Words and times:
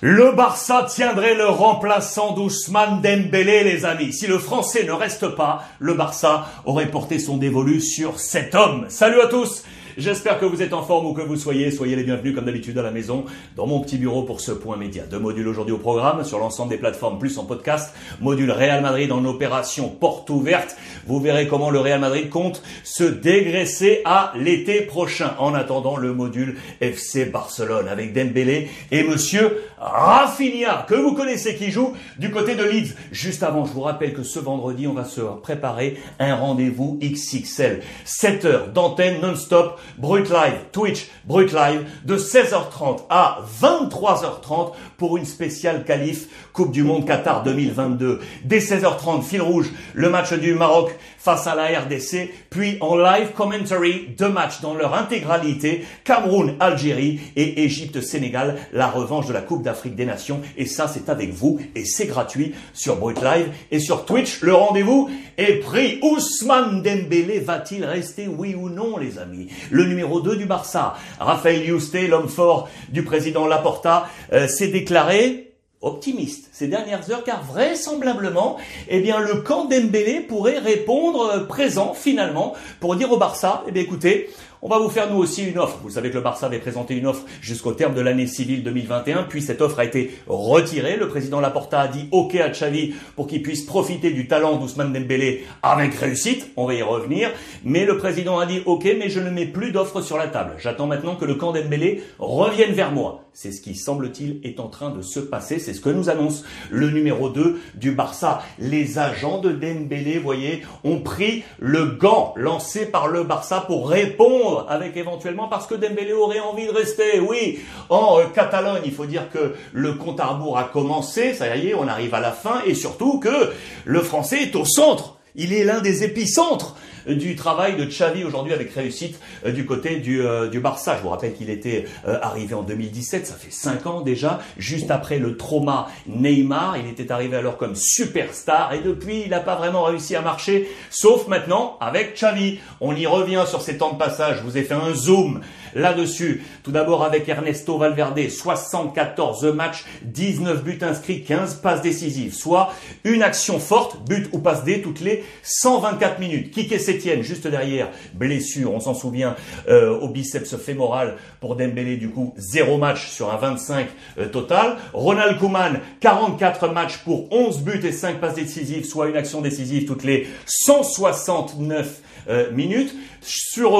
Le 0.00 0.32
Barça 0.32 0.86
tiendrait 0.88 1.34
le 1.34 1.46
remplaçant 1.46 2.34
d'Ousmane 2.34 3.00
Dembélé, 3.00 3.62
les 3.62 3.84
amis. 3.84 4.12
Si 4.12 4.26
le 4.26 4.38
Français 4.38 4.84
ne 4.84 4.92
reste 4.92 5.28
pas, 5.28 5.62
le 5.78 5.94
Barça 5.94 6.46
aurait 6.64 6.90
porté 6.90 7.18
son 7.20 7.36
dévolu 7.36 7.80
sur 7.80 8.18
cet 8.18 8.54
homme. 8.54 8.86
Salut 8.88 9.20
à 9.20 9.26
tous 9.26 9.62
J'espère 9.98 10.38
que 10.38 10.46
vous 10.46 10.62
êtes 10.62 10.72
en 10.72 10.82
forme 10.82 11.06
ou 11.06 11.12
que 11.12 11.20
vous 11.20 11.36
soyez. 11.36 11.70
Soyez 11.70 11.96
les 11.96 12.04
bienvenus 12.04 12.34
comme 12.34 12.46
d'habitude 12.46 12.78
à 12.78 12.82
la 12.82 12.90
maison 12.90 13.26
dans 13.56 13.66
mon 13.66 13.80
petit 13.80 13.98
bureau 13.98 14.22
pour 14.22 14.40
ce 14.40 14.50
point 14.50 14.78
média. 14.78 15.04
Deux 15.04 15.18
modules 15.18 15.46
aujourd'hui 15.46 15.74
au 15.74 15.78
programme 15.78 16.24
sur 16.24 16.38
l'ensemble 16.38 16.70
des 16.70 16.78
plateformes 16.78 17.18
plus 17.18 17.36
en 17.36 17.44
podcast. 17.44 17.94
Module 18.20 18.50
Real 18.50 18.80
Madrid 18.80 19.12
en 19.12 19.22
opération 19.26 19.90
porte 19.90 20.30
ouverte. 20.30 20.76
Vous 21.06 21.20
verrez 21.20 21.48
comment 21.48 21.70
le 21.70 21.80
Real 21.80 22.00
Madrid 22.00 22.28
compte 22.30 22.62
se 22.84 23.04
dégraisser 23.04 24.02
à 24.04 24.32
l'été 24.36 24.82
prochain. 24.82 25.34
En 25.38 25.54
attendant 25.54 25.96
le 25.96 26.12
module 26.12 26.56
FC 26.80 27.24
Barcelone 27.24 27.88
avec 27.88 28.12
Dembélé 28.12 28.68
et 28.90 29.02
monsieur 29.02 29.62
Rafinha 29.78 30.86
que 30.88 30.94
vous 30.94 31.14
connaissez 31.14 31.56
qui 31.56 31.70
joue 31.70 31.94
du 32.18 32.30
côté 32.30 32.54
de 32.54 32.64
Leeds. 32.64 32.94
Juste 33.10 33.42
avant, 33.42 33.64
je 33.64 33.72
vous 33.72 33.80
rappelle 33.80 34.14
que 34.14 34.22
ce 34.22 34.38
vendredi, 34.38 34.86
on 34.86 34.94
va 34.94 35.04
se 35.04 35.20
préparer 35.20 35.98
un 36.18 36.34
rendez-vous 36.34 36.98
XXL. 37.02 37.82
7 38.04 38.44
heures 38.44 38.68
d'antenne 38.68 39.20
non-stop 39.20 39.80
Brut 39.98 40.28
Live, 40.30 40.58
Twitch, 40.72 41.08
Brut 41.24 41.52
Live, 41.52 41.84
de 42.04 42.16
16h30 42.16 43.02
à 43.10 43.40
23h30 43.60 44.72
pour 44.96 45.16
une 45.16 45.24
spéciale 45.24 45.84
qualif 45.84 46.28
Coupe 46.52 46.72
du 46.72 46.84
Monde 46.84 47.06
Qatar 47.06 47.42
2022. 47.42 48.20
Dès 48.44 48.58
16h30, 48.58 49.22
fil 49.22 49.42
rouge, 49.42 49.70
le 49.94 50.10
match 50.10 50.32
du 50.32 50.54
Maroc 50.54 50.91
face 51.18 51.46
à 51.46 51.54
la 51.54 51.66
RDC, 51.80 52.30
puis 52.50 52.76
en 52.80 52.96
live 52.96 53.32
commentary, 53.32 54.08
deux 54.16 54.28
matchs 54.28 54.60
dans 54.60 54.74
leur 54.74 54.94
intégralité, 54.94 55.84
Cameroun, 56.04 56.56
Algérie 56.60 57.20
et 57.36 57.64
Égypte-Sénégal, 57.64 58.56
la 58.72 58.88
revanche 58.88 59.26
de 59.26 59.32
la 59.32 59.40
Coupe 59.40 59.62
d'Afrique 59.62 59.96
des 59.96 60.06
Nations. 60.06 60.40
Et 60.56 60.66
ça, 60.66 60.88
c'est 60.88 61.08
avec 61.08 61.32
vous 61.32 61.60
et 61.74 61.84
c'est 61.84 62.06
gratuit 62.06 62.54
sur 62.72 62.96
Brut 62.96 63.22
Live 63.22 63.48
et 63.70 63.78
sur 63.78 64.04
Twitch. 64.04 64.40
Le 64.42 64.54
rendez-vous 64.54 65.10
est 65.38 65.60
pris. 65.60 65.98
Ousmane 66.02 66.82
Dembélé 66.82 67.40
va-t-il 67.40 67.84
rester, 67.84 68.28
oui 68.28 68.54
ou 68.54 68.68
non, 68.68 68.96
les 68.96 69.18
amis? 69.18 69.48
Le 69.70 69.84
numéro 69.84 70.20
2 70.20 70.36
du 70.36 70.46
Barça, 70.46 70.94
Raphaël 71.18 71.64
Yousté, 71.64 72.06
l'homme 72.08 72.28
fort 72.28 72.68
du 72.88 73.02
président 73.02 73.46
Laporta, 73.46 74.06
euh, 74.32 74.48
s'est 74.48 74.68
déclaré 74.68 75.51
optimiste 75.82 76.48
ces 76.52 76.68
dernières 76.68 77.10
heures 77.10 77.24
car 77.24 77.42
vraisemblablement, 77.44 78.56
eh 78.88 79.00
bien, 79.00 79.18
le 79.18 79.42
camp 79.42 79.66
d'Embélé 79.66 80.20
pourrait 80.20 80.58
répondre 80.58 81.26
euh, 81.26 81.44
présent 81.44 81.92
finalement 81.94 82.54
pour 82.80 82.96
dire 82.96 83.10
au 83.12 83.16
Barça, 83.16 83.64
eh 83.68 83.72
bien, 83.72 83.82
écoutez, 83.82 84.30
on 84.64 84.68
va 84.68 84.78
vous 84.78 84.88
faire 84.88 85.10
nous 85.10 85.18
aussi 85.18 85.44
une 85.44 85.58
offre. 85.58 85.78
Vous 85.82 85.90
savez 85.90 86.10
que 86.10 86.14
le 86.14 86.20
Barça 86.20 86.46
avait 86.46 86.60
présenté 86.60 86.94
une 86.94 87.08
offre 87.08 87.24
jusqu'au 87.40 87.72
terme 87.72 87.94
de 87.94 88.00
l'année 88.00 88.28
civile 88.28 88.62
2021, 88.62 89.24
puis 89.24 89.42
cette 89.42 89.60
offre 89.60 89.80
a 89.80 89.84
été 89.84 90.16
retirée. 90.28 90.96
Le 90.96 91.08
président 91.08 91.40
Laporta 91.40 91.80
a 91.80 91.88
dit 91.88 92.06
OK 92.12 92.36
à 92.36 92.48
Xavi 92.48 92.94
pour 93.16 93.26
qu'il 93.26 93.42
puisse 93.42 93.66
profiter 93.66 94.12
du 94.12 94.28
talent 94.28 94.58
d'Ousmane 94.58 94.92
Dembélé 94.92 95.44
avec 95.64 95.94
réussite. 95.96 96.52
On 96.56 96.66
va 96.66 96.74
y 96.74 96.82
revenir. 96.82 97.32
Mais 97.64 97.84
le 97.84 97.98
président 97.98 98.38
a 98.38 98.46
dit 98.46 98.62
OK, 98.64 98.84
mais 98.84 99.08
je 99.08 99.18
ne 99.18 99.30
mets 99.30 99.46
plus 99.46 99.72
d'offres 99.72 100.00
sur 100.00 100.16
la 100.16 100.28
table. 100.28 100.52
J'attends 100.58 100.86
maintenant 100.86 101.16
que 101.16 101.24
le 101.24 101.34
camp 101.34 101.52
Dembélé 101.52 102.00
revienne 102.20 102.72
vers 102.72 102.92
moi. 102.92 103.24
C'est 103.34 103.50
ce 103.50 103.62
qui, 103.62 103.74
semble-t-il, 103.74 104.40
est 104.44 104.60
en 104.60 104.68
train 104.68 104.90
de 104.90 105.00
se 105.00 105.18
passer. 105.18 105.58
C'est 105.58 105.72
ce 105.72 105.80
que 105.80 105.88
nous 105.88 106.10
annonce 106.10 106.44
le 106.70 106.90
numéro 106.90 107.30
2 107.30 107.58
du 107.74 107.92
Barça. 107.92 108.42
Les 108.58 108.98
agents 108.98 109.38
de 109.38 109.50
Dembélé, 109.50 110.18
voyez, 110.18 110.62
ont 110.84 111.00
pris 111.00 111.42
le 111.58 111.86
gant 111.86 112.34
lancé 112.36 112.84
par 112.84 113.08
le 113.08 113.24
Barça 113.24 113.64
pour 113.66 113.88
répondre 113.88 114.51
avec 114.60 114.96
éventuellement 114.96 115.48
parce 115.48 115.66
que 115.66 115.74
Dembélé 115.74 116.12
aurait 116.12 116.40
envie 116.40 116.66
de 116.66 116.72
rester. 116.72 117.20
Oui, 117.20 117.60
en 117.88 118.18
euh, 118.18 118.24
Catalogne, 118.34 118.82
il 118.84 118.92
faut 118.92 119.06
dire 119.06 119.30
que 119.30 119.54
le 119.72 119.94
compte 119.94 120.20
à 120.20 120.26
rebours 120.26 120.58
a 120.58 120.64
commencé, 120.64 121.34
ça 121.34 121.56
y 121.56 121.68
est, 121.68 121.74
on 121.74 121.88
arrive 121.88 122.14
à 122.14 122.20
la 122.20 122.32
fin 122.32 122.62
et 122.66 122.74
surtout 122.74 123.18
que 123.18 123.52
le 123.84 124.00
français 124.00 124.42
est 124.42 124.56
au 124.56 124.64
centre. 124.64 125.16
Il 125.34 125.52
est 125.52 125.64
l'un 125.64 125.80
des 125.80 126.04
épicentres 126.04 126.76
du 127.06 127.36
travail 127.36 127.76
de 127.76 127.84
Xavi 127.84 128.24
aujourd'hui 128.24 128.52
avec 128.52 128.72
réussite 128.72 129.18
euh, 129.46 129.52
du 129.52 129.66
côté 129.66 129.96
du, 129.96 130.22
euh, 130.22 130.48
du 130.48 130.60
Barça. 130.60 130.96
Je 130.96 131.02
vous 131.02 131.08
rappelle 131.08 131.34
qu'il 131.34 131.50
était 131.50 131.84
euh, 132.06 132.18
arrivé 132.22 132.54
en 132.54 132.62
2017, 132.62 133.26
ça 133.26 133.34
fait 133.34 133.52
5 133.52 133.86
ans 133.86 134.00
déjà, 134.00 134.40
juste 134.56 134.90
après 134.90 135.18
le 135.18 135.36
trauma 135.36 135.88
Neymar. 136.06 136.76
Il 136.78 136.88
était 136.88 137.10
arrivé 137.12 137.36
alors 137.36 137.56
comme 137.56 137.74
superstar 137.74 138.72
et 138.72 138.80
depuis 138.80 139.22
il 139.22 139.30
n'a 139.30 139.40
pas 139.40 139.56
vraiment 139.56 139.84
réussi 139.84 140.16
à 140.16 140.22
marcher, 140.22 140.68
sauf 140.90 141.28
maintenant 141.28 141.76
avec 141.80 142.14
Xavi. 142.14 142.58
On 142.80 142.94
y 142.94 143.06
revient 143.06 143.44
sur 143.46 143.62
ces 143.62 143.78
temps 143.78 143.92
de 143.92 143.98
passage. 143.98 144.38
Je 144.38 144.42
vous 144.42 144.58
ai 144.58 144.62
fait 144.62 144.74
un 144.74 144.94
zoom 144.94 145.40
là-dessus. 145.74 146.42
Tout 146.62 146.72
d'abord 146.72 147.04
avec 147.04 147.28
Ernesto 147.28 147.78
Valverde, 147.78 148.28
74 148.28 149.44
matchs, 149.54 149.84
19 150.02 150.62
buts 150.62 150.78
inscrits, 150.82 151.22
15 151.22 151.56
passes 151.56 151.82
décisives, 151.82 152.34
soit 152.34 152.72
une 153.04 153.22
action 153.22 153.58
forte, 153.58 153.98
but 154.08 154.28
ou 154.32 154.38
passe 154.38 154.64
D, 154.64 154.82
toutes 154.82 155.00
les 155.00 155.24
124 155.42 156.18
minutes. 156.18 156.50
Kike 156.52 156.78
Sétienne, 156.78 157.22
juste 157.22 157.46
derrière, 157.46 157.88
blessure, 158.14 158.72
on 158.72 158.80
s'en 158.80 158.94
souvient, 158.94 159.36
euh, 159.68 159.98
au 159.98 160.08
biceps 160.08 160.56
fémoral 160.56 161.16
pour 161.40 161.56
Dembélé, 161.56 161.96
du 161.96 162.10
coup, 162.10 162.34
zéro 162.36 162.78
match 162.78 163.08
sur 163.08 163.32
un 163.32 163.36
25 163.36 163.86
euh, 164.18 164.28
total. 164.28 164.76
Ronald 164.92 165.38
Koeman, 165.38 165.80
44 166.00 166.68
matchs 166.68 166.98
pour 166.98 167.32
11 167.32 167.60
buts 167.60 167.80
et 167.84 167.92
5 167.92 168.20
passes 168.20 168.34
décisives, 168.34 168.84
soit 168.84 169.08
une 169.08 169.16
action 169.16 169.40
décisive 169.40 169.86
toutes 169.86 170.04
les 170.04 170.26
169 170.46 172.00
euh, 172.28 172.50
minutes. 172.52 172.94
Sur 173.20 173.78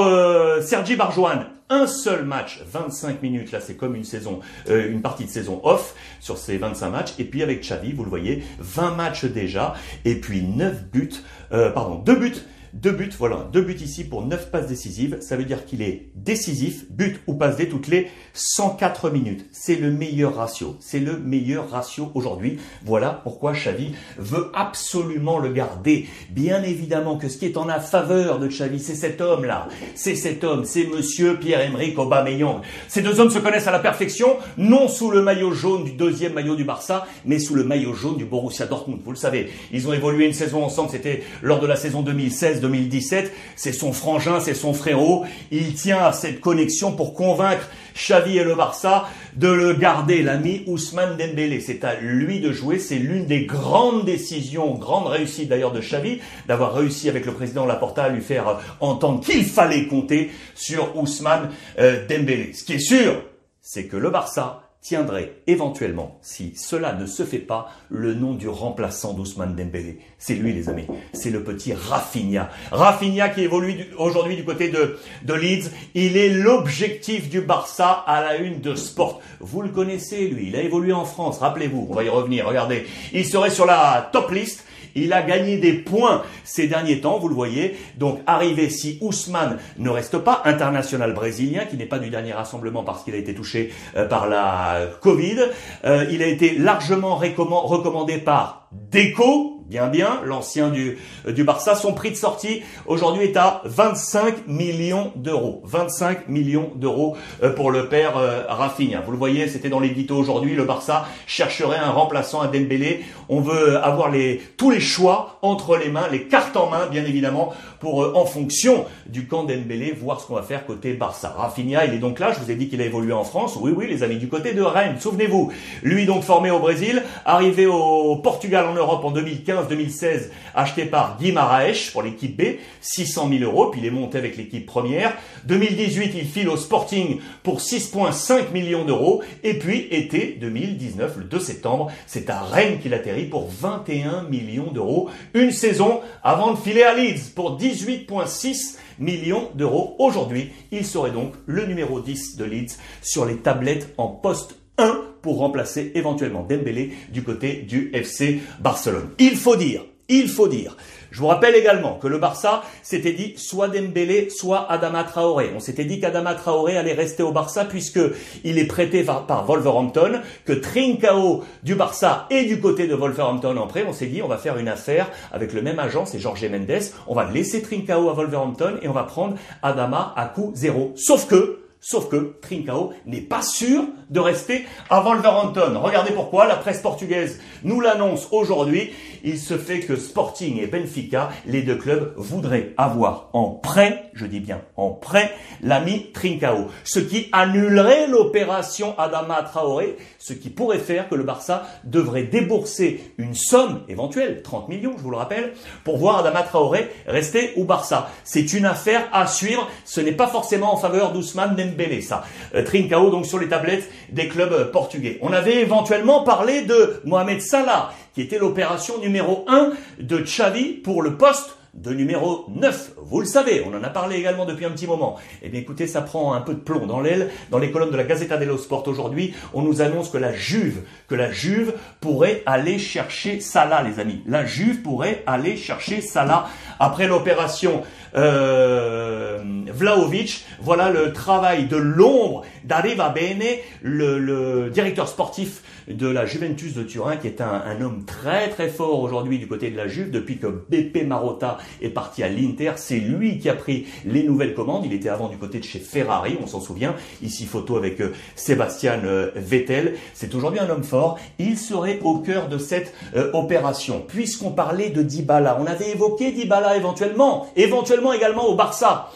Sergi 0.61 0.95
Barjoan, 0.95 1.47
un 1.73 1.87
seul 1.87 2.23
match, 2.23 2.61
25 2.71 3.21
minutes, 3.21 3.51
là 3.51 3.59
c'est 3.59 3.75
comme 3.75 3.95
une 3.95 4.03
saison, 4.03 4.39
euh, 4.69 4.91
une 4.91 5.01
partie 5.01 5.25
de 5.25 5.29
saison 5.29 5.59
off 5.63 5.95
sur 6.19 6.37
ces 6.37 6.57
25 6.57 6.89
matchs. 6.89 7.13
Et 7.17 7.23
puis 7.25 7.41
avec 7.41 7.61
Xavi, 7.61 7.93
vous 7.93 8.03
le 8.03 8.09
voyez, 8.09 8.43
20 8.59 8.91
matchs 8.95 9.25
déjà, 9.25 9.73
et 10.05 10.15
puis 10.15 10.43
9 10.43 10.83
buts, 10.91 11.09
euh, 11.51 11.71
pardon, 11.71 11.95
2 11.95 12.15
buts 12.15 12.41
deux 12.73 12.91
buts, 12.91 13.11
voilà, 13.19 13.47
deux 13.53 13.61
buts 13.61 13.77
ici 13.79 14.03
pour 14.03 14.25
neuf 14.25 14.49
passes 14.49 14.65
décisives. 14.65 15.17
Ça 15.21 15.37
veut 15.37 15.45
dire 15.45 15.65
qu'il 15.65 15.83
est 15.83 16.09
décisif, 16.15 16.85
but 16.89 17.19
ou 17.27 17.35
passe 17.35 17.55
D 17.55 17.69
toutes 17.69 17.87
les 17.87 18.07
104 18.33 19.11
minutes. 19.11 19.45
C'est 19.51 19.75
le 19.75 19.91
meilleur 19.91 20.35
ratio. 20.35 20.75
C'est 20.79 20.99
le 20.99 21.19
meilleur 21.19 21.69
ratio 21.69 22.11
aujourd'hui. 22.15 22.57
Voilà 22.83 23.21
pourquoi 23.23 23.53
Xavi 23.53 23.93
veut 24.17 24.49
absolument 24.55 25.37
le 25.37 25.53
garder. 25.53 26.07
Bien 26.31 26.63
évidemment 26.63 27.17
que 27.17 27.29
ce 27.29 27.37
qui 27.37 27.45
est 27.45 27.57
en 27.57 27.65
la 27.65 27.79
faveur 27.79 28.39
de 28.39 28.47
Xavi, 28.47 28.79
c'est 28.79 28.95
cet 28.95 29.21
homme-là. 29.21 29.67
C'est 29.93 30.15
cet 30.15 30.43
homme, 30.43 30.65
c'est 30.65 30.85
monsieur 30.85 31.37
Pierre-Emerick 31.37 31.99
Aubameyang. 31.99 32.61
Ces 32.87 33.03
deux 33.03 33.19
hommes 33.19 33.29
se 33.29 33.37
connaissent 33.37 33.67
à 33.67 33.71
la 33.71 33.79
perfection, 33.79 34.37
non 34.57 34.87
sous 34.87 35.11
le 35.11 35.21
maillot 35.21 35.53
jaune 35.53 35.83
du 35.83 35.91
deuxième 35.91 36.33
maillot 36.33 36.55
du 36.55 36.63
Barça, 36.63 37.05
mais 37.23 37.37
sous 37.37 37.53
le 37.53 37.63
maillot 37.63 37.93
jaune 37.93 38.17
du 38.17 38.25
Borussia 38.25 38.65
Dortmund. 38.65 39.01
Vous 39.05 39.11
le 39.11 39.17
savez, 39.17 39.51
ils 39.71 39.87
ont 39.87 39.93
évolué 39.93 40.25
une 40.25 40.33
saison 40.33 40.63
ensemble, 40.63 40.89
c'était 40.89 41.21
lors 41.43 41.59
de 41.59 41.67
la 41.67 41.75
saison 41.75 42.01
2016 42.01 42.62
2017, 42.63 43.31
c'est 43.55 43.71
son 43.71 43.93
frangin, 43.93 44.39
c'est 44.39 44.55
son 44.55 44.73
frérot. 44.73 45.25
Il 45.51 45.75
tient 45.75 46.03
à 46.03 46.13
cette 46.13 46.41
connexion 46.41 46.91
pour 46.93 47.13
convaincre 47.13 47.69
Xavi 47.95 48.39
et 48.39 48.43
le 48.43 48.55
Barça 48.55 49.05
de 49.35 49.49
le 49.49 49.73
garder, 49.73 50.23
l'ami 50.23 50.63
Ousmane 50.65 51.15
Dembélé. 51.17 51.59
C'est 51.59 51.83
à 51.83 51.95
lui 51.99 52.39
de 52.39 52.51
jouer, 52.51 52.79
c'est 52.79 52.97
l'une 52.97 53.25
des 53.25 53.45
grandes 53.45 54.05
décisions, 54.05 54.73
grande 54.73 55.07
réussite 55.07 55.49
d'ailleurs 55.49 55.71
de 55.71 55.81
Xavi, 55.81 56.19
d'avoir 56.47 56.73
réussi 56.73 57.09
avec 57.09 57.25
le 57.25 57.33
président 57.33 57.65
Laporta 57.65 58.05
à 58.05 58.09
lui 58.09 58.21
faire 58.21 58.59
entendre 58.79 59.23
qu'il 59.23 59.45
fallait 59.45 59.85
compter 59.85 60.31
sur 60.55 60.97
Ousmane 60.97 61.51
euh, 61.79 62.07
Dembélé. 62.07 62.53
Ce 62.53 62.63
qui 62.63 62.73
est 62.73 62.79
sûr, 62.79 63.21
c'est 63.61 63.85
que 63.85 63.97
le 63.97 64.09
Barça 64.09 64.62
tiendrait 64.83 65.37
éventuellement, 65.47 66.19
si 66.21 66.53
cela 66.57 66.93
ne 66.93 67.05
se 67.05 67.23
fait 67.23 67.39
pas, 67.39 67.71
le 67.89 68.13
nom 68.13 68.33
du 68.33 68.49
remplaçant 68.49 69.13
d'Ousmane 69.13 69.55
Dembélé. 69.55 69.99
C'est 70.19 70.35
lui, 70.35 70.51
les 70.51 70.67
amis. 70.67 70.85
C'est 71.13 71.29
le 71.29 71.41
petit 71.41 71.73
Rafinha. 71.73 72.49
Rafinha 72.69 73.29
qui 73.29 73.41
évolue 73.41 73.85
aujourd'hui 73.97 74.35
du 74.35 74.43
côté 74.43 74.67
de, 74.67 74.99
de 75.23 75.33
Leeds. 75.33 75.69
Il 75.95 76.17
est 76.17 76.29
l'objectif 76.29 77.29
du 77.29 77.39
Barça 77.39 78.03
à 78.05 78.21
la 78.21 78.35
une 78.35 78.59
de 78.59 78.75
Sport. 78.75 79.21
Vous 79.39 79.61
le 79.61 79.69
connaissez, 79.69 80.27
lui. 80.27 80.49
Il 80.49 80.55
a 80.57 80.61
évolué 80.61 80.91
en 80.91 81.05
France. 81.05 81.39
Rappelez-vous. 81.39 81.87
On 81.89 81.93
va 81.93 82.03
y 82.03 82.09
revenir. 82.09 82.45
Regardez. 82.45 82.85
Il 83.13 83.25
serait 83.25 83.51
sur 83.51 83.65
la 83.65 84.09
top 84.11 84.31
list 84.31 84.65
il 84.95 85.13
a 85.13 85.21
gagné 85.21 85.57
des 85.57 85.73
points 85.73 86.23
ces 86.43 86.67
derniers 86.67 87.01
temps, 87.01 87.19
vous 87.19 87.29
le 87.29 87.35
voyez. 87.35 87.75
Donc 87.97 88.19
arrivé 88.27 88.69
si 88.69 88.97
Ousmane 89.01 89.57
ne 89.77 89.89
reste 89.89 90.17
pas, 90.19 90.41
international 90.45 91.13
brésilien, 91.13 91.65
qui 91.65 91.77
n'est 91.77 91.85
pas 91.85 91.99
du 91.99 92.09
dernier 92.09 92.33
rassemblement 92.33 92.83
parce 92.83 93.03
qu'il 93.03 93.13
a 93.13 93.17
été 93.17 93.33
touché 93.33 93.71
euh, 93.95 94.07
par 94.07 94.27
la 94.27 94.87
Covid, 95.01 95.37
euh, 95.85 96.05
il 96.11 96.21
a 96.21 96.27
été 96.27 96.57
largement 96.57 97.15
recommandé 97.15 98.17
par 98.17 98.69
Deco, 98.71 99.52
bien 99.67 99.87
bien, 99.87 100.21
l'ancien 100.25 100.69
du, 100.69 100.97
du 101.27 101.43
Barça. 101.43 101.75
Son 101.75 101.93
prix 101.93 102.11
de 102.11 102.15
sortie 102.15 102.61
aujourd'hui 102.85 103.25
est 103.25 103.37
à 103.37 103.61
25 103.65 104.47
millions 104.47 105.11
d'euros. 105.15 105.61
25 105.65 106.27
millions 106.27 106.71
d'euros 106.75 107.15
euh, 107.41 107.53
pour 107.53 107.71
le 107.71 107.89
père 107.89 108.17
euh, 108.17 108.43
Rafinha. 108.47 109.01
Vous 109.01 109.11
le 109.11 109.17
voyez, 109.17 109.47
c'était 109.47 109.69
dans 109.69 109.79
l'édito 109.79 110.15
aujourd'hui. 110.15 110.55
Le 110.55 110.65
Barça 110.65 111.05
chercherait 111.25 111.77
un 111.77 111.91
remplaçant 111.91 112.41
à 112.41 112.47
Dembélé. 112.47 113.03
On 113.29 113.41
veut 113.41 113.77
avoir 113.77 114.09
les, 114.09 114.41
tous 114.57 114.69
les 114.69 114.79
choix 114.79 115.39
entre 115.41 115.77
les 115.77 115.89
mains, 115.89 116.07
les 116.11 116.27
cartes 116.27 116.57
en 116.57 116.69
main, 116.69 116.87
bien 116.87 117.05
évidemment, 117.05 117.53
pour, 117.79 118.03
euh, 118.03 118.13
en 118.15 118.25
fonction 118.25 118.85
du 119.07 119.27
camp 119.27 119.43
Dembélé, 119.43 119.91
voir 119.91 120.19
ce 120.21 120.27
qu'on 120.27 120.35
va 120.35 120.43
faire 120.43 120.65
côté 120.65 120.93
Barça. 120.93 121.33
Rafinha, 121.37 121.85
il 121.85 121.93
est 121.93 121.99
donc 121.99 122.19
là. 122.19 122.33
Je 122.33 122.39
vous 122.39 122.51
ai 122.51 122.55
dit 122.55 122.67
qu'il 122.67 122.81
a 122.81 122.85
évolué 122.85 123.13
en 123.13 123.23
France. 123.23 123.57
Oui, 123.59 123.73
oui, 123.75 123.87
les 123.87 124.03
amis, 124.03 124.17
du 124.17 124.27
côté 124.27 124.53
de 124.53 124.61
Rennes. 124.61 124.97
Souvenez-vous, 124.99 125.51
lui 125.81 126.05
donc 126.05 126.23
formé 126.23 126.51
au 126.51 126.59
Brésil, 126.59 127.03
arrivé 127.25 127.65
au 127.65 128.17
Portugal 128.17 128.65
en 128.67 128.73
Europe 128.73 129.03
en 129.03 129.11
2015-2016, 129.61 130.29
acheté 130.55 130.85
par 130.85 131.17
Guy 131.17 131.31
Maraes 131.31 131.91
pour 131.91 132.03
l'équipe 132.03 132.35
B, 132.35 132.57
600 132.81 133.29
000 133.29 133.43
euros, 133.43 133.67
puis 133.67 133.81
il 133.81 133.87
est 133.87 133.91
monté 133.91 134.17
avec 134.17 134.37
l'équipe 134.37 134.65
première. 134.65 135.13
2018, 135.45 136.11
il 136.15 136.25
file 136.25 136.49
au 136.49 136.57
Sporting 136.57 137.19
pour 137.43 137.59
6,5 137.59 138.51
millions 138.51 138.85
d'euros, 138.85 139.23
et 139.43 139.53
puis 139.55 139.87
été 139.91 140.37
2019, 140.39 141.17
le 141.17 141.23
2 141.25 141.39
septembre, 141.39 141.91
c'est 142.07 142.29
à 142.29 142.41
Rennes 142.41 142.79
qu'il 142.79 142.93
atterrit 142.93 143.25
pour 143.25 143.49
21 143.49 144.23
millions 144.23 144.71
d'euros, 144.71 145.09
une 145.33 145.51
saison 145.51 146.01
avant 146.23 146.53
de 146.53 146.57
filer 146.57 146.83
à 146.83 146.93
Leeds 146.93 147.31
pour 147.35 147.59
18,6 147.59 148.77
millions 148.99 149.49
d'euros. 149.55 149.95
Aujourd'hui, 149.99 150.51
il 150.71 150.85
serait 150.85 151.11
donc 151.11 151.33
le 151.45 151.65
numéro 151.65 151.99
10 151.99 152.37
de 152.37 152.45
Leeds 152.45 152.77
sur 153.01 153.25
les 153.25 153.37
tablettes 153.37 153.93
en 153.97 154.07
poste 154.07 154.55
1 154.77 155.01
pour 155.21 155.37
remplacer 155.37 155.91
éventuellement 155.95 156.45
Dembélé 156.47 156.91
du 157.09 157.23
côté 157.23 157.63
du 157.67 157.91
FC 157.93 158.41
Barcelone. 158.59 159.09
Il 159.19 159.37
faut 159.37 159.55
dire, 159.55 159.83
il 160.09 160.27
faut 160.27 160.47
dire. 160.47 160.75
Je 161.11 161.19
vous 161.19 161.27
rappelle 161.27 161.53
également 161.53 161.95
que 161.95 162.07
le 162.07 162.17
Barça 162.17 162.63
s'était 162.81 163.13
dit 163.13 163.35
soit 163.37 163.67
Dembélé, 163.67 164.29
soit 164.31 164.69
Adama 164.71 165.03
Traoré. 165.03 165.51
On 165.55 165.59
s'était 165.59 165.85
dit 165.85 165.99
qu'Adama 165.99 166.33
Traoré 166.33 166.75
allait 166.75 166.93
rester 166.93 167.21
au 167.21 167.31
Barça 167.31 167.65
puisque 167.65 167.99
il 168.43 168.57
est 168.57 168.65
prêté 168.65 169.03
par, 169.03 169.45
Wolverhampton, 169.45 170.21
que 170.43 170.53
Trincao 170.53 171.43
du 171.61 171.75
Barça 171.75 172.25
et 172.31 172.45
du 172.45 172.59
côté 172.59 172.87
de 172.87 172.95
Wolverhampton 172.95 173.55
en 173.57 173.67
prêt. 173.67 173.85
On 173.87 173.93
s'est 173.93 174.07
dit 174.07 174.23
on 174.23 174.27
va 174.27 174.37
faire 174.37 174.57
une 174.57 174.67
affaire 174.67 175.09
avec 175.31 175.53
le 175.53 175.61
même 175.61 175.77
agent, 175.77 176.07
c'est 176.07 176.19
Jorge 176.19 176.49
Mendes. 176.49 176.81
On 177.07 177.13
va 177.13 177.29
laisser 177.29 177.61
Trincao 177.61 178.09
à 178.09 178.13
Wolverhampton 178.13 178.79
et 178.81 178.87
on 178.87 178.93
va 178.93 179.03
prendre 179.03 179.35
Adama 179.61 180.13
à 180.17 180.25
coût 180.25 180.51
zéro. 180.55 180.93
Sauf 180.95 181.27
que 181.27 181.62
Sauf 181.85 182.07
que 182.07 182.37
Trincao 182.41 182.93
n'est 183.05 183.19
pas 183.19 183.41
sûr 183.41 183.83
de 184.09 184.21
rester 184.21 184.65
à 184.89 185.01
Wolverhampton. 185.01 185.77
Regardez 185.81 186.13
pourquoi, 186.13 186.47
la 186.47 186.55
presse 186.55 186.81
portugaise 186.81 187.41
nous 187.65 187.81
l'annonce 187.81 188.29
aujourd'hui. 188.31 188.93
Il 189.25 189.37
se 189.37 189.57
fait 189.57 189.81
que 189.81 189.97
Sporting 189.97 190.59
et 190.59 190.67
Benfica, 190.67 191.29
les 191.45 191.61
deux 191.61 191.75
clubs, 191.75 192.13
voudraient 192.15 192.73
avoir 192.77 193.29
en 193.33 193.49
prêt, 193.49 194.11
je 194.13 194.25
dis 194.25 194.39
bien 194.39 194.61
en 194.77 194.91
prêt, 194.91 195.33
l'ami 195.61 196.11
Trincao. 196.13 196.67
Ce 196.85 196.99
qui 196.99 197.27
annulerait 197.33 198.07
l'opération 198.07 198.97
Adama 198.97 199.43
Traoré, 199.43 199.97
ce 200.19 200.31
qui 200.31 200.49
pourrait 200.49 200.79
faire 200.79 201.09
que 201.09 201.15
le 201.15 201.23
Barça 201.23 201.65
devrait 201.83 202.23
débourser 202.23 203.13
une 203.17 203.33
somme 203.33 203.81
éventuelle, 203.89 204.41
30 204.41 204.69
millions, 204.69 204.93
je 204.97 205.03
vous 205.03 205.11
le 205.11 205.17
rappelle, 205.17 205.53
pour 205.83 205.97
voir 205.97 206.19
Adama 206.19 206.43
Traoré 206.43 206.89
rester 207.07 207.51
au 207.57 207.65
Barça. 207.65 208.09
C'est 208.23 208.53
une 208.53 208.65
affaire 208.65 209.07
à 209.11 209.27
suivre. 209.27 209.69
Ce 209.83 209.99
n'est 209.99 210.13
pas 210.13 210.27
forcément 210.27 210.73
en 210.73 210.77
faveur 210.77 211.11
d'Ousmane 211.11 211.55
Dembélé, 211.73 212.01
ça. 212.01 212.23
Euh, 212.55 212.63
Trincao, 212.63 213.09
donc 213.09 213.25
sur 213.25 213.39
les 213.39 213.47
tablettes 213.47 213.89
des 214.09 214.27
clubs 214.27 214.71
portugais. 214.71 215.17
On 215.21 215.33
avait 215.33 215.61
éventuellement 215.61 216.23
parlé 216.23 216.61
de 216.61 217.01
Mohamed 217.03 217.41
Salah, 217.41 217.91
qui 218.13 218.21
était 218.21 218.37
l'opération 218.37 218.99
numéro 218.99 219.45
1 219.47 219.71
de 219.99 220.17
Xavi 220.19 220.73
pour 220.73 221.01
le 221.01 221.17
poste 221.17 221.57
de 221.73 221.91
numéro 221.91 222.45
9. 222.49 222.91
Vous 222.97 223.19
le 223.19 223.25
savez, 223.25 223.63
on 223.65 223.75
en 223.75 223.83
a 223.83 223.89
parlé 223.89 224.17
également 224.17 224.45
depuis 224.45 224.65
un 224.65 224.69
petit 224.69 224.85
moment. 224.85 225.17
Eh 225.41 225.49
bien 225.49 225.59
écoutez, 225.59 225.87
ça 225.87 226.01
prend 226.01 226.33
un 226.33 226.41
peu 226.41 226.53
de 226.53 226.59
plomb 226.59 226.85
dans 226.85 227.01
l'aile. 227.01 227.31
Dans 227.49 227.57
les 227.57 227.71
colonnes 227.71 227.89
de 227.89 227.97
la 227.97 228.03
Gazzetta 228.03 228.37
dello 228.37 228.57
Sport 228.57 228.87
aujourd'hui, 228.87 229.33
on 229.53 229.63
nous 229.63 229.81
annonce 229.81 230.09
que 230.09 230.17
la 230.17 230.33
Juve, 230.33 230.83
que 231.07 231.15
la 231.15 231.31
Juve 231.31 231.73
pourrait 231.99 232.43
aller 232.45 232.77
chercher 232.77 233.39
Salah, 233.39 233.81
les 233.81 233.99
amis. 233.99 234.21
La 234.27 234.45
Juve 234.45 234.81
pourrait 234.81 235.23
aller 235.25 235.57
chercher 235.57 236.01
Salah 236.01 236.47
après 236.79 237.07
l'opération 237.07 237.81
euh, 238.15 239.39
Vlaovic. 239.71 240.45
Voilà 240.61 240.91
le 240.91 241.11
travail 241.11 241.65
de 241.65 241.77
l'ombre 241.77 242.43
d'Arriva 242.63 243.09
Bene, 243.09 243.43
le, 243.81 244.19
le 244.19 244.69
directeur 244.69 245.07
sportif 245.07 245.63
de 245.87 246.07
la 246.07 246.25
Juventus 246.25 246.73
de 246.73 246.83
Turin, 246.83 247.17
qui 247.17 247.27
est 247.27 247.41
un, 247.41 247.61
un 247.65 247.81
homme 247.81 248.05
très 248.05 248.49
très 248.49 248.69
fort 248.69 249.01
aujourd'hui 249.01 249.39
du 249.39 249.47
côté 249.47 249.69
de 249.69 249.75
la 249.77 249.87
Juve, 249.87 250.11
depuis 250.11 250.37
que 250.37 250.47
Beppe 250.69 251.05
Marotta 251.05 251.57
est 251.81 251.89
parti 251.89 252.23
à 252.23 252.29
l'Inter. 252.29 252.73
C'est 252.77 252.99
lui 252.99 253.39
qui 253.39 253.49
a 253.49 253.53
pris 253.53 253.85
les 254.05 254.23
nouvelles 254.23 254.53
commandes. 254.53 254.85
Il 254.85 254.93
était 254.93 255.09
avant 255.09 255.29
du 255.29 255.37
côté 255.37 255.59
de 255.59 255.63
chez 255.63 255.79
Ferrari, 255.79 256.37
on 256.41 256.47
s'en 256.47 256.61
souvient. 256.61 256.95
Ici, 257.21 257.45
photo 257.45 257.77
avec 257.77 257.99
euh, 258.01 258.13
Sébastien 258.35 259.01
euh, 259.03 259.31
Vettel. 259.35 259.95
C'est 260.13 260.33
aujourd'hui 260.35 260.59
un 260.59 260.69
homme 260.69 260.83
fort. 260.83 261.19
Il 261.39 261.57
serait 261.57 261.99
au 262.03 262.19
cœur 262.19 262.47
de 262.47 262.57
cette 262.57 262.93
euh, 263.15 263.31
opération. 263.33 264.03
Puisqu'on 264.07 264.51
parlait 264.51 264.89
de 264.89 265.01
Dybala, 265.01 265.57
on 265.59 265.65
avait 265.65 265.91
évoqué 265.91 266.31
Dybala 266.31 266.77
éventuellement, 266.77 267.47
éventuellement 267.55 268.13
également 268.13 268.47
au 268.47 268.55
Barça. 268.55 269.09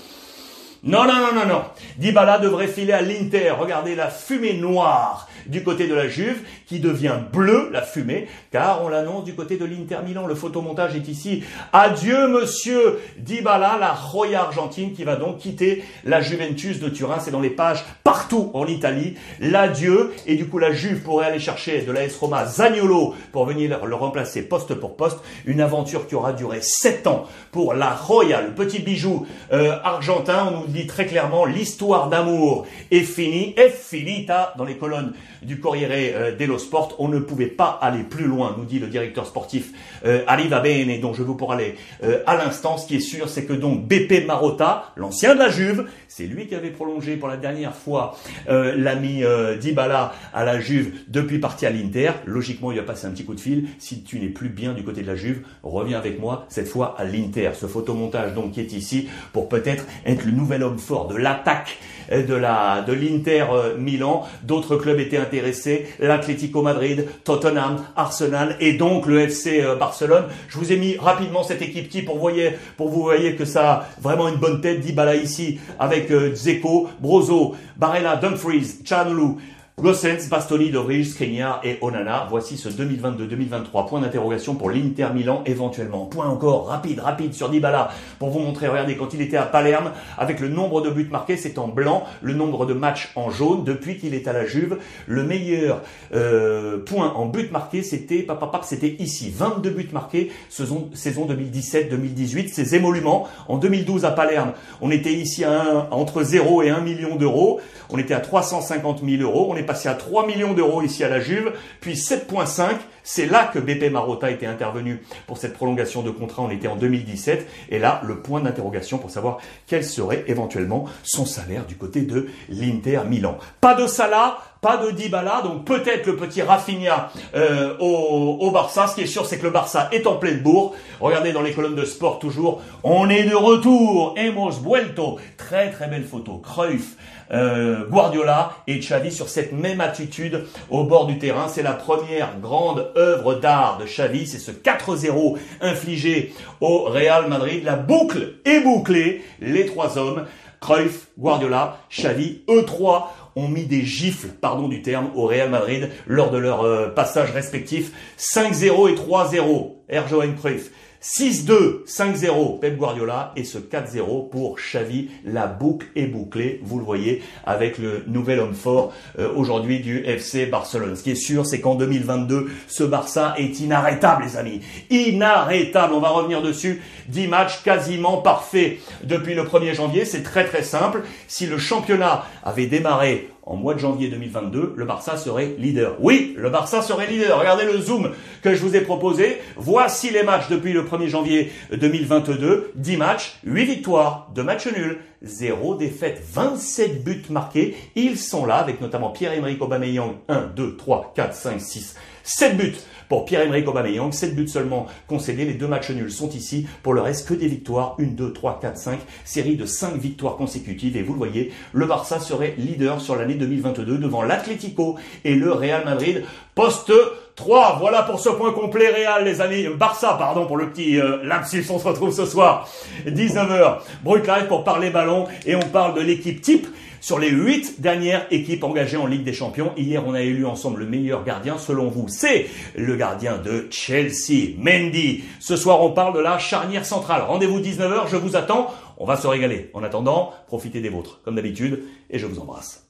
Non, 0.84 1.06
non, 1.06 1.16
non, 1.16 1.34
non, 1.34 1.48
non. 1.48 1.62
Dybala 1.98 2.38
devrait 2.38 2.68
filer 2.68 2.94
à 2.94 3.02
l'Inter. 3.02 3.52
Regardez 3.60 3.96
la 3.96 4.10
fumée 4.10 4.54
noire 4.54 5.28
du 5.48 5.64
côté 5.64 5.88
de 5.88 5.96
la 5.96 6.08
Juve 6.08 6.42
qui 6.68 6.80
devient 6.80 7.16
bleue, 7.31 7.69
la 7.72 7.81
fumée, 7.81 8.28
car 8.52 8.84
on 8.84 8.90
l'annonce 8.90 9.24
du 9.24 9.34
côté 9.34 9.56
de 9.56 9.64
l'Inter 9.64 10.00
Milan. 10.06 10.28
Le 10.28 10.36
photomontage 10.36 10.96
est 10.96 11.08
ici. 11.08 11.44
Adieu, 11.72 12.28
monsieur 12.28 13.00
Dybala, 13.18 13.78
la 13.80 13.94
Roya 13.94 14.42
Argentine 14.42 14.92
qui 14.94 15.06
va 15.06 15.16
donc 15.16 15.38
quitter 15.38 15.84
la 16.04 16.19
Juventus 16.22 16.80
de 16.80 16.90
Turin. 16.90 17.19
C'est 17.19 17.31
dans 17.31 17.40
les 17.40 17.50
pages 17.50 17.86
partout 18.04 18.52
en 18.54 18.68
Italie. 18.68 19.16
L'adieu. 19.40 20.12
Et 20.25 20.36
du 20.36 20.48
coup, 20.48 20.60
la 20.60 20.74
Juve 20.74 21.02
pourrait 21.02 21.28
aller 21.28 21.40
chercher 21.40 21.84
de 21.84 21.92
la 21.92 22.04
S 22.04 22.18
Roma 22.18 22.46
Zagnolo 22.46 23.16
pour 23.31 23.46
venir 23.46 23.86
le 23.86 23.96
remplacer 23.96 24.42
poste 24.42 24.75
pour 24.75 24.98
poste. 24.98 25.20
Une 25.46 25.62
aventure 25.62 26.06
qui 26.06 26.16
aura 26.16 26.34
duré 26.34 26.60
sept 26.62 27.08
ans 27.08 27.28
pour 27.52 27.74
la 27.75 27.92
Roya, 27.92 28.42
le 28.42 28.52
petit 28.52 28.80
bijou 28.80 29.25
euh, 29.54 29.78
argentin. 29.84 30.50
On 30.52 30.62
nous 30.62 30.68
dit 30.68 30.86
très 30.86 31.06
clairement 31.06 31.46
l'histoire 31.46 32.10
d'amour 32.10 32.68
est 32.92 33.04
finie, 33.04 33.54
est 33.56 33.70
finita 33.70 34.54
dans 34.58 34.66
les 34.66 34.75
colonnes 34.75 35.13
du 35.42 35.60
Corriere 35.60 35.92
euh, 35.94 36.36
dello 36.36 36.56
Sport. 36.59 36.95
On 37.00 37.07
ne 37.07 37.19
pouvait 37.19 37.48
pas 37.48 37.77
aller 37.81 38.04
plus 38.04 38.25
loin, 38.25 38.56
nous 38.57 38.65
dit 38.65 38.80
le 38.80 38.88
directeur 38.88 39.25
sportif 39.25 39.71
euh, 40.06 40.24
Arriva 40.27 40.59
Bene, 40.59 41.00
dont 41.00 41.13
je 41.13 41.24
vous 41.24 41.36
parler 41.36 41.75
euh, 42.04 42.19
à 42.25 42.36
l'instant. 42.36 42.77
Ce 42.77 42.88
qui 42.88 42.95
est 42.95 43.01
sûr, 43.01 43.30
c'est 43.30 43.45
que 43.45 43.54
donc 43.54 43.88
Beppe 43.88 44.25
Marotta, 44.25 44.92
l'ancien 44.95 45.33
de 45.33 45.39
la 45.39 45.50
Juve, 45.50 45.88
c'est 46.07 46.25
lui 46.25 46.48
qui 46.48 46.56
avait 46.56 46.69
prolongé 46.69 47.18
pour 47.18 47.27
la 47.27 47.38
dernière 47.38 47.75
fois 47.75 48.18
euh, 48.50 48.74
l'ami 48.75 49.24
Dybala 49.59 50.13
à 50.33 50.45
la 50.45 50.59
Juve 50.59 50.94
depuis 51.07 51.39
parti 51.39 51.65
à 51.65 51.69
l'Inter. 51.69 52.12
Logiquement, 52.25 52.71
il 52.71 52.80
a 52.80 52.83
passé 52.83 53.07
un 53.07 53.12
petit 53.12 53.25
coup 53.25 53.36
de 53.36 53.39
fil. 53.39 53.68
Si 53.80 54.03
tu 54.03 54.19
n'es 54.19 54.30
plus 54.30 54.50
bien 54.50 54.74
du 54.74 54.83
côté 54.83 55.01
de 55.01 55.07
la 55.07 55.15
Juve, 55.15 55.42
reviens 55.63 55.98
avec 55.98 56.19
moi, 56.19 56.45
cette 56.50 56.68
fois 56.68 56.95
à 56.98 57.03
l'Inter. 57.03 57.51
Ce 57.56 57.65
photomontage 57.65 58.33
donc 58.33 58.51
qui 58.51 58.62
est 58.62 58.74
ici 58.74 59.07
pour 59.33 59.50
peut-être 59.50 59.86
être 60.06 60.25
le 60.25 60.31
nouvel 60.31 60.63
homme 60.63 60.80
fort 60.80 61.07
de 61.07 61.15
l'attaque 61.15 61.77
de 62.12 62.33
la 62.33 62.81
de 62.81 62.94
l'Inter 62.94 63.45
Milan. 63.77 64.25
D'autres 64.44 64.77
clubs 64.77 65.00
étaient 65.00 65.18
intéressés, 65.18 65.88
l'Atlético 66.00 66.47
Madrid, 66.56 67.08
Tottenham, 67.24 67.84
Arsenal 67.96 68.56
et 68.60 68.74
donc 68.74 69.06
le 69.06 69.20
FC 69.22 69.62
euh, 69.62 69.75
Barcelone. 69.75 70.25
Je 70.50 70.58
vous 70.58 70.72
ai 70.72 70.77
mis 70.77 70.98
rapidement 70.98 71.44
cette 71.44 71.62
équipe 71.62 71.89
type 71.89 72.06
pour, 72.06 72.89
vous 72.89 73.01
voyez 73.01 73.36
que 73.36 73.46
ça 73.46 73.72
a 73.72 73.88
vraiment 74.01 74.27
une 74.27 74.36
bonne 74.36 74.62
tête. 74.62 74.82
Dybala 74.82 75.16
ici 75.16 75.60
avec 75.80 76.12
euh, 76.12 76.34
Zeko, 76.34 76.89
Brozo, 77.00 77.56
Barella, 77.77 78.16
Dumfries, 78.16 78.80
Chanlu, 78.84 79.36
Gossens, 79.79 80.27
Bastoni, 80.27 80.72
Dobrich, 80.72 81.12
Skriniar 81.12 81.62
et 81.63 81.77
Onana. 81.81 82.25
Voici 82.31 82.57
ce 82.57 82.67
2022-2023. 82.67 83.88
Point 83.88 84.01
d'interrogation 84.01 84.55
pour 84.55 84.72
l'Inter 84.72 85.10
Milan 85.13 85.43
éventuellement. 85.46 86.07
Point 86.07 86.27
encore 86.27 86.65
rapide, 86.65 87.00
rapide 87.00 87.36
sur 87.36 87.48
Dybala 87.48 87.91
pour 88.17 88.31
vous 88.31 88.39
montrer. 88.39 88.67
Regardez, 88.67 88.98
quand 88.98 89.13
il 89.13 89.22
était 89.22 89.38
à 89.38 89.43
Palerme, 89.43 89.91
avec 90.17 90.39
le 90.39 90.48
nombre 90.48 90.81
de 90.81 90.89
buts 90.89 91.07
marqués, 91.12 91.38
c'est 91.38 91.60
en 91.60 91.67
blanc. 91.67 92.05
Le 92.24 92.34
nombre 92.34 92.65
de 92.65 92.74
matchs 92.74 93.12
en 93.15 93.29
jaune. 93.29 93.65
Depuis 93.65 94.00
qu'il 94.00 94.15
est 94.15 94.27
à 94.27 94.34
la 94.34 94.48
Juve, 94.48 94.79
le 95.05 95.22
meilleur 95.22 95.84
euh, 96.12 96.79
point 96.79 97.13
en 97.13 97.27
buts 97.27 97.50
marqués, 97.51 97.84
c'était 97.84 98.24
papa, 98.24 98.62
c'était 98.63 98.96
ici. 98.98 99.31
22 99.31 99.69
buts 99.69 99.89
marqués, 99.93 100.31
saison, 100.50 100.89
saison 100.96 101.27
2017-2018. 101.27 102.48
Ces 102.48 102.74
émoluments. 102.74 103.27
En 103.48 103.57
2012 103.60 104.05
à 104.05 104.12
Palerme, 104.12 104.53
on 104.81 104.89
était 104.89 105.13
ici 105.13 105.43
à, 105.43 105.88
entre 105.91 106.24
0 106.24 106.63
et 106.63 106.72
1 106.72 106.79
million 106.79 107.15
d'euros. 107.15 107.62
On 107.91 108.00
était 108.00 108.15
à 108.15 108.22
350 108.22 109.03
000 109.05 109.22
euros. 109.22 109.48
Passé 109.67 109.88
à 109.89 109.93
3 109.93 110.25
millions 110.25 110.53
d'euros 110.53 110.81
ici 110.81 111.03
à 111.03 111.09
la 111.09 111.19
Juve, 111.19 111.53
puis 111.79 111.93
7,5. 111.93 112.71
C'est 113.03 113.25
là 113.25 113.50
que 113.53 113.59
BP 113.59 113.91
Marotta 113.91 114.31
était 114.31 114.47
intervenu 114.47 115.01
pour 115.27 115.38
cette 115.38 115.53
prolongation 115.53 116.01
de 116.01 116.09
contrat. 116.09 116.41
On 116.41 116.50
était 116.50 116.67
en 116.67 116.75
2017. 116.75 117.47
Et 117.69 117.79
là, 117.79 118.01
le 118.05 118.19
point 118.19 118.41
d'interrogation 118.41 118.97
pour 118.97 119.12
savoir 119.12 119.38
quel 119.65 119.86
serait 119.86 120.25
éventuellement 120.27 120.86
son 121.03 121.25
salaire 121.25 121.65
du 121.65 121.75
côté 121.75 122.01
de 122.01 122.27
l'Inter 122.50 123.01
Milan. 123.07 123.38
Pas 123.62 123.75
de 123.75 123.88
Salah, 123.88 124.39
pas 124.67 124.75
de 124.75 124.91
Dybala, 124.91 125.43
donc 125.43 125.63
peut-être 125.63 126.07
le 126.07 126.17
petit 126.17 126.41
Rafinha 126.41 127.09
euh, 127.36 127.77
au, 127.79 128.51
Barça. 128.51 128.88
Ce 128.88 128.95
qui 128.95 129.01
est 129.01 129.05
sûr, 129.05 129.25
c'est 129.25 129.38
que 129.38 129.45
le 129.45 129.50
Barça 129.50 129.88
est 129.93 130.05
en 130.05 130.15
pleine 130.15 130.39
bourre. 130.39 130.75
Regardez 131.00 131.31
dans 131.31 131.41
les 131.41 131.53
colonnes 131.53 131.75
de 131.75 131.86
sport 131.86 132.19
toujours, 132.19 132.62
on 132.83 133.09
est 133.09 133.24
de 133.24 133.33
retour. 133.33 134.13
Hemos 134.17 134.59
vuelto. 134.62 135.19
Très 135.38 135.71
très 135.71 135.88
belle 135.88 136.03
photo. 136.03 136.39
Cruyff, 136.39 136.97
euh, 137.31 137.86
Guardiola 137.88 138.51
et 138.67 138.77
Xavi 138.79 139.13
sur 139.13 139.29
cette 139.29 139.53
même 139.53 139.79
attitude 139.79 140.43
au 140.69 140.83
bord 140.83 141.07
du 141.07 141.17
terrain. 141.17 141.47
C'est 141.47 141.63
la 141.63 141.71
première 141.71 142.38
grande 142.41 142.91
œuvre 142.97 143.36
d'art 143.36 143.77
de 143.77 143.86
Xavi. 143.86 144.27
C'est 144.27 144.38
ce 144.38 144.51
4-0 144.51 145.38
infligé 145.62 146.33
au 146.59 146.79
Real 146.79 147.29
Madrid. 147.29 147.63
La 147.63 147.77
boucle 147.77 148.33
est 148.43 148.59
bouclée. 148.59 149.24
Les 149.39 149.65
trois 149.65 149.97
hommes 149.97 150.25
Cruyff, 150.59 151.07
Guardiola, 151.17 151.77
Xavi, 151.89 152.41
eux 152.50 152.65
trois 152.65 153.13
ont 153.38 153.48
mis 153.48 153.65
des 153.65 153.84
gifles, 153.84 154.29
pardon 154.41 154.67
du 154.67 154.82
terme, 154.82 155.12
au 155.15 155.25
Real 155.25 155.50
Madrid 155.50 155.89
lors 156.08 156.32
de 156.32 156.38
leur 156.38 156.63
euh, 156.63 156.89
passage 156.89 157.32
respectif 157.32 157.91
5-0 158.17 158.89
et 158.89 158.96
3-0. 158.96 159.76
Erjoen 159.89 160.36
Cruyff. 160.36 160.72
6-2, 161.01 161.86
5-0 161.86 162.60
Pep 162.60 162.75
Guardiola 162.75 163.32
et 163.36 163.44
ce 163.44 163.60
4-0 163.60 164.29
pour 164.29 164.58
Xavi. 164.58 165.10
La 165.24 165.46
boucle 165.46 165.88
est 165.96 166.08
bouclée, 166.08 166.60
vous 166.63 166.79
le 166.79 166.86
voyez, 166.86 167.22
avec 167.46 167.77
le 167.77 168.03
nouvel 168.08 168.39
homme 168.39 168.56
fort 168.56 168.94
euh, 169.20 169.32
aujourd'hui 169.36 169.79
du 169.79 170.00
FC 170.00 170.48
Barcelone. 170.48 170.96
Ce 170.96 171.03
qui 171.03 171.12
est 171.12 171.15
sûr, 171.15 171.46
c'est 171.46 171.62
qu'en 171.62 171.75
2022, 171.75 172.50
ce 172.67 172.84
Barça 172.84 173.36
est 173.38 173.60
inarrêtable, 173.60 174.24
les 174.24 174.38
amis. 174.38 174.62
Inarrêtable, 174.89 175.94
on 175.94 176.00
va 176.00 176.10
revenir 176.10 176.41
dessus. 176.41 176.82
10 177.10 177.27
matchs 177.27 177.63
quasiment 177.63 178.17
parfaits 178.17 178.79
depuis 179.03 179.36
le 179.36 179.44
1er 179.44 179.75
janvier. 179.75 180.03
C'est 180.03 180.24
très 180.24 180.46
très 180.46 180.63
simple. 180.63 181.03
Si 181.27 181.46
le 181.46 181.60
championnat 181.60 182.25
avait 182.44 182.65
démarré 182.65 183.29
en 183.48 183.56
mois 183.56 183.74
de 183.74 183.80
janvier 183.80 184.10
2022, 184.10 184.74
le 184.75 184.86
Barça 184.86 185.16
serait 185.16 185.56
leader. 185.58 185.96
Oui, 186.00 186.36
le 186.38 186.50
Barça 186.50 186.82
serait 186.82 187.08
leader. 187.08 187.39
Regardez 187.39 187.63
le 187.63 187.77
zoom 187.77 188.12
que 188.42 188.54
je 188.54 188.62
vous 188.62 188.75
ai 188.75 188.82
proposé. 188.82 189.38
Voici 189.56 190.10
les 190.10 190.24
matchs 190.24 190.50
depuis 190.50 190.74
le 190.74 190.84
1er 190.84 191.08
janvier 191.08 191.51
2022. 191.72 192.72
10 192.75 192.98
matchs, 192.98 193.39
8 193.46 193.66
victoires, 193.66 194.30
2 194.36 194.44
matchs 194.44 194.68
nuls, 194.68 195.00
0 195.24 195.75
défaite, 195.75 196.22
27 196.30 197.04
buts 197.06 197.24
marqués. 197.30 197.77
Ils 197.96 198.18
sont 198.18 198.46
là 198.46 198.56
avec 198.56 198.82
notamment 198.82 199.12
Pierre-Emerick 199.12 199.62
Aubameyang, 199.62 200.16
1, 200.27 200.51
2, 200.56 200.75
3, 200.75 201.13
4, 201.16 201.34
5, 201.34 201.62
6, 201.62 201.96
7 202.27 202.57
buts 202.57 202.75
pour 203.07 203.24
Pierre-Emerick 203.24 203.65
Aubameyang, 203.69 204.12
7 204.12 204.36
buts 204.36 204.50
seulement 204.50 204.88
concédés, 205.07 205.46
les 205.46 205.53
deux 205.53 205.67
matchs 205.67 205.91
nuls 205.91 206.12
sont 206.12 206.29
ici, 206.29 206.67
pour 206.84 206.93
le 206.93 207.00
reste 207.00 207.25
que 207.25 207.34
des 207.34 207.48
victoires, 207.48 207.96
1, 208.00 208.03
2, 208.07 208.34
3, 208.34 208.60
4, 208.60 208.77
5, 208.77 209.00
série 209.24 209.55
de 209.55 209.65
5 209.65 209.96
victoires 209.96 210.36
consécutives. 210.36 210.98
Et 210.98 211.03
vous 211.03 211.13
le 211.13 211.17
voyez, 211.17 211.53
le 211.72 211.86
Barça 211.86 212.19
serait 212.19 212.55
leader 212.57 213.00
sur 213.00 213.15
l'année 213.15 213.36
2022 213.36 213.98
devant 213.98 214.24
l'Atlético 214.24 214.98
et 215.24 215.36
le 215.36 215.53
Real 215.53 215.86
Madrid, 215.86 216.25
poste 216.53 216.91
3. 217.38 217.77
Voilà 217.79 218.01
pour 218.01 218.20
ce 218.20 218.29
point 218.29 218.51
complet 218.51 218.89
Real, 218.89 219.24
les 219.24 219.41
amis. 219.41 219.67
Barça, 219.67 220.15
pardon, 220.17 220.46
pour 220.46 220.58
le 220.58 220.70
petit 220.70 221.00
euh, 221.00 221.24
lapsus. 221.24 221.63
On 221.70 221.79
se 221.79 221.88
retrouve 221.88 222.12
ce 222.12 222.25
soir, 222.25 222.67
19h. 223.06 223.77
Brut 224.03 224.27
Live 224.27 224.48
pour 224.48 224.63
parler 224.63 224.89
ballon. 224.89 225.27
Et 225.46 225.56
on 225.56 225.62
parle 225.62 225.94
de 225.94 226.01
l'équipe 226.01 226.41
type 226.41 226.67
sur 227.00 227.20
les 227.20 227.29
huit 227.29 227.79
dernières 227.79 228.25
équipes 228.32 228.63
engagées 228.63 228.98
en 228.98 229.06
Ligue 229.06 229.24
des 229.24 229.34
Champions. 229.34 229.72
Hier, 229.77 230.03
on 230.06 230.15
a 230.15 230.22
élu 230.22 230.48
ensemble 230.48 230.79
le 230.79 230.88
meilleur 230.88 231.24
gardien. 231.24 231.60
Selon 231.60 231.89
vous, 231.89 232.08
c'est 232.08 232.48
le 232.75 232.96
gardien 232.96 233.38
de 233.38 233.67
Chelsea, 233.70 234.56
Mendy. 234.58 235.24
Ce 235.39 235.56
soir, 235.56 235.84
on 235.84 235.91
parle 235.91 236.15
de 236.15 236.20
la 236.20 236.39
charnière 236.39 236.86
centrale. 236.86 237.22
Rendez-vous 237.22 237.60
19h, 237.60 238.10
je 238.10 238.17
vous 238.17 238.36
attends. 238.36 238.74
On 238.98 239.06
va 239.06 239.15
se 239.15 239.27
régaler. 239.27 239.70
En 239.75 239.84
attendant, 239.84 240.34
profitez 240.48 240.82
des 240.82 240.89
vôtres, 240.89 241.22
comme 241.24 241.36
d'habitude, 241.36 241.84
et 242.10 242.17
je 242.17 242.25
vous 242.25 242.39
embrasse. 242.39 242.87